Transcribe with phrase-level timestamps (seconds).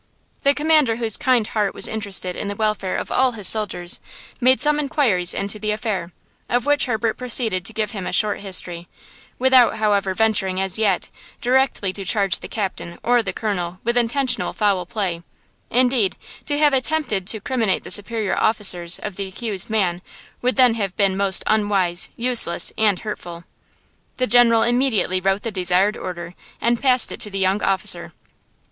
[0.41, 3.99] The commander whose kind heart was interested in the welfare of all his soldiers,
[4.39, 6.11] made some inquiries into the affair,
[6.49, 8.87] of which Herbert proceeded to give him a short history,
[9.37, 11.09] without, however, venturing, as yet,
[11.39, 15.21] directly to charge the Captain or the Colonel with intentional foul play;
[15.69, 20.01] indeed to have attempted to criminate the superior officers of the accused man
[20.41, 23.43] would then have been most unwise, useless and hurtful.
[24.17, 28.13] The General immediately wrote the desired order and passed it to the young officer.